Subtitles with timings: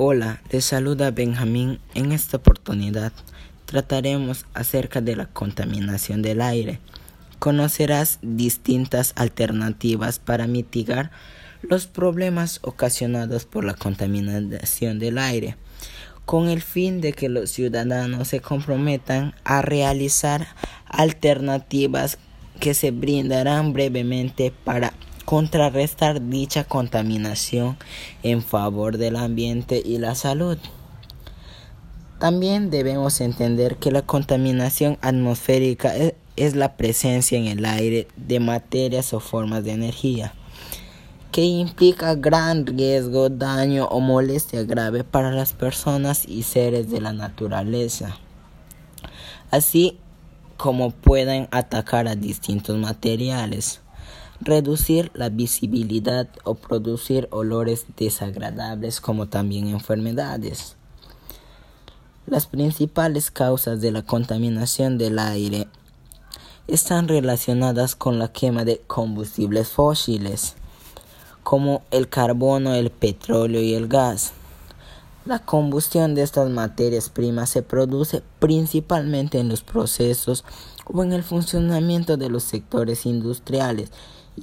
[0.00, 1.80] Hola, les saluda Benjamín.
[1.92, 3.12] En esta oportunidad
[3.66, 6.78] trataremos acerca de la contaminación del aire.
[7.40, 11.10] Conocerás distintas alternativas para mitigar
[11.62, 15.56] los problemas ocasionados por la contaminación del aire,
[16.24, 20.46] con el fin de que los ciudadanos se comprometan a realizar
[20.86, 22.18] alternativas
[22.60, 24.92] que se brindarán brevemente para
[25.28, 27.76] contrarrestar dicha contaminación
[28.22, 30.56] en favor del ambiente y la salud.
[32.18, 38.40] También debemos entender que la contaminación atmosférica e-, es, la presencia en el aire de
[38.40, 40.32] materias o formas de energía
[41.30, 47.12] que implica gran riesgo, daño o molestia grave para las personas y seres de la
[47.12, 48.16] naturaleza,
[49.50, 49.98] así
[50.56, 53.82] como pueden atacar a distintos materiales
[54.40, 60.76] reducir la visibilidad o producir olores desagradables como también enfermedades.
[62.26, 65.66] Las principales causas de la contaminación del aire
[66.66, 70.54] están relacionadas con la quema de combustibles fósiles,
[71.42, 74.32] como el carbono, el petróleo y el gas.
[75.24, 80.44] La combustión de estas materias primas se produce principalmente en los procesos
[80.84, 83.90] o en el funcionamiento de los sectores industriales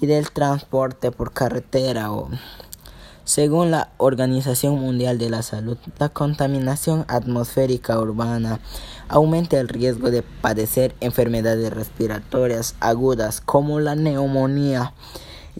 [0.00, 2.28] y del transporte por carretera o
[3.24, 8.60] según la Organización Mundial de la Salud, la contaminación atmosférica urbana
[9.08, 14.92] aumenta el riesgo de padecer enfermedades respiratorias agudas como la neumonía,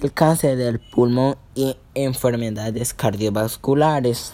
[0.00, 4.32] el cáncer del pulmón y enfermedades cardiovasculares.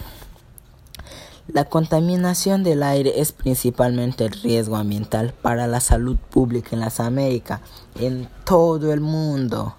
[1.49, 6.99] La contaminación del aire es principalmente el riesgo ambiental para la salud pública en las
[6.99, 7.61] Américas,
[7.99, 9.78] en todo el mundo.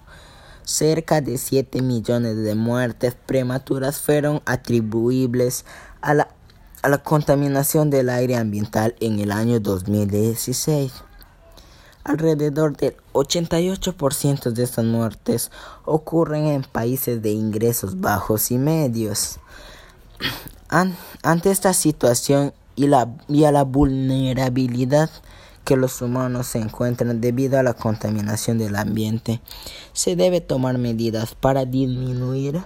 [0.64, 5.64] Cerca de 7 millones de muertes prematuras fueron atribuibles
[6.00, 6.28] a la,
[6.82, 10.92] a la contaminación del aire ambiental en el año 2016.
[12.02, 15.50] Alrededor del 88% de estas muertes
[15.84, 19.38] ocurren en países de ingresos bajos y medios.
[21.22, 25.10] Ante esta situación y, la, y a la vulnerabilidad
[25.64, 29.40] que los humanos se encuentran debido a la contaminación del ambiente,
[29.92, 32.62] se debe tomar medidas para disminuir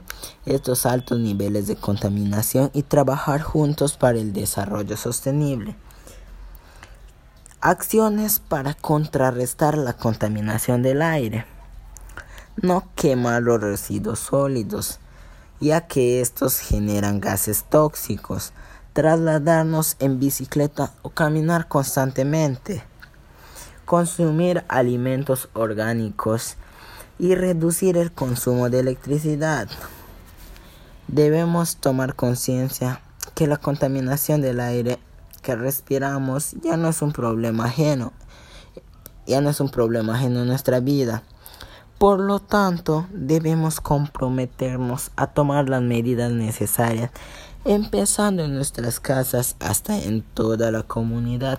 [0.46, 5.76] estos altos niveles de contaminación y trabajar juntos para el desarrollo sostenible.
[7.60, 11.46] Acciones para contrarrestar la contaminación del aire.
[12.60, 15.00] No quemar los residuos sólidos,
[15.60, 18.52] ya que estos generan gases tóxicos
[18.94, 22.84] trasladarnos en bicicleta o caminar constantemente,
[23.84, 26.54] consumir alimentos orgánicos
[27.18, 29.68] y reducir el consumo de electricidad.
[31.08, 33.00] Debemos tomar conciencia
[33.34, 35.00] que la contaminación del aire
[35.42, 38.12] que respiramos ya no es un problema ajeno,
[39.26, 41.24] ya no es un problema ajeno en nuestra vida.
[42.04, 47.10] Por lo tanto, debemos comprometernos a tomar las medidas necesarias
[47.64, 51.58] empezando en nuestras casas hasta en toda la comunidad,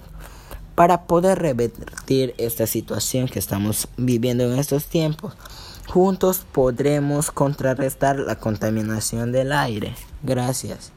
[0.75, 5.33] para poder revertir esta situación que estamos viviendo en estos tiempos.
[5.87, 9.95] Juntos podremos contrarrestar la contaminación del aire.
[10.21, 10.91] Gracias.